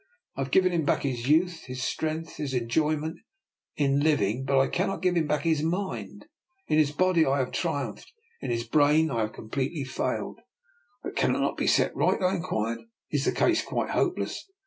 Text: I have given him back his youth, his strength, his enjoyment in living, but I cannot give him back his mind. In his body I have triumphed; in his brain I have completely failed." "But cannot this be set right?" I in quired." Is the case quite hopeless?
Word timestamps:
I 0.35 0.41
have 0.41 0.49
given 0.51 0.71
him 0.71 0.83
back 0.83 1.03
his 1.03 1.29
youth, 1.29 1.65
his 1.65 1.83
strength, 1.83 2.37
his 2.37 2.55
enjoyment 2.55 3.19
in 3.75 3.99
living, 3.99 4.45
but 4.45 4.57
I 4.57 4.65
cannot 4.65 5.03
give 5.03 5.15
him 5.15 5.27
back 5.27 5.43
his 5.43 5.61
mind. 5.61 6.25
In 6.65 6.79
his 6.79 6.89
body 6.91 7.23
I 7.23 7.37
have 7.37 7.51
triumphed; 7.51 8.11
in 8.39 8.49
his 8.49 8.63
brain 8.63 9.11
I 9.11 9.19
have 9.19 9.33
completely 9.33 9.83
failed." 9.83 10.39
"But 11.03 11.15
cannot 11.15 11.55
this 11.57 11.63
be 11.65 11.67
set 11.67 11.95
right?" 11.95 12.19
I 12.19 12.33
in 12.37 12.41
quired." 12.41 12.79
Is 13.11 13.25
the 13.25 13.31
case 13.31 13.63
quite 13.63 13.91
hopeless? 13.91 14.49